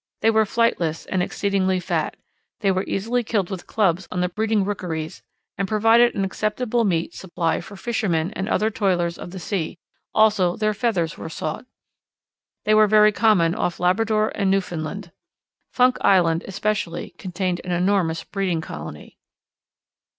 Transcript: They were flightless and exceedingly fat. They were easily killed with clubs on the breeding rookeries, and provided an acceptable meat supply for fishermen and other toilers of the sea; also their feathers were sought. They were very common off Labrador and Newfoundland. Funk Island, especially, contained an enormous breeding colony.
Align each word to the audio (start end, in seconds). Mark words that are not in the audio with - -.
They 0.21 0.31
were 0.31 0.45
flightless 0.45 1.05
and 1.11 1.21
exceedingly 1.21 1.79
fat. 1.79 2.15
They 2.61 2.71
were 2.71 2.85
easily 2.85 3.23
killed 3.23 3.51
with 3.51 3.67
clubs 3.67 4.07
on 4.11 4.19
the 4.19 4.29
breeding 4.29 4.65
rookeries, 4.65 5.21
and 5.59 5.67
provided 5.67 6.15
an 6.15 6.25
acceptable 6.25 6.83
meat 6.83 7.13
supply 7.13 7.61
for 7.61 7.75
fishermen 7.75 8.33
and 8.33 8.49
other 8.49 8.71
toilers 8.71 9.19
of 9.19 9.29
the 9.29 9.37
sea; 9.37 9.77
also 10.11 10.55
their 10.55 10.73
feathers 10.73 11.19
were 11.19 11.29
sought. 11.29 11.67
They 12.63 12.73
were 12.73 12.87
very 12.87 13.11
common 13.11 13.53
off 13.53 13.79
Labrador 13.79 14.29
and 14.33 14.49
Newfoundland. 14.49 15.11
Funk 15.69 15.99
Island, 16.01 16.45
especially, 16.47 17.11
contained 17.19 17.61
an 17.63 17.71
enormous 17.71 18.23
breeding 18.23 18.59
colony. 18.59 19.19